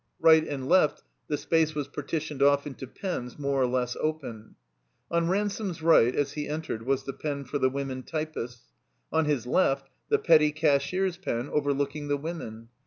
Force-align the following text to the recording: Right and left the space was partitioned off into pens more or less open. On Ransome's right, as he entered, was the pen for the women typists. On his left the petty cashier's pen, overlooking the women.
Right 0.19 0.47
and 0.47 0.67
left 0.67 1.03
the 1.27 1.37
space 1.37 1.75
was 1.75 1.87
partitioned 1.87 2.41
off 2.41 2.65
into 2.65 2.87
pens 2.87 3.37
more 3.37 3.61
or 3.61 3.67
less 3.67 3.95
open. 3.97 4.55
On 5.11 5.29
Ransome's 5.29 5.83
right, 5.83 6.15
as 6.15 6.31
he 6.31 6.47
entered, 6.47 6.87
was 6.87 7.03
the 7.03 7.13
pen 7.13 7.45
for 7.45 7.59
the 7.59 7.69
women 7.69 8.01
typists. 8.01 8.67
On 9.11 9.25
his 9.25 9.45
left 9.45 9.91
the 10.09 10.17
petty 10.17 10.51
cashier's 10.53 11.17
pen, 11.17 11.49
overlooking 11.49 12.07
the 12.07 12.17
women. 12.17 12.69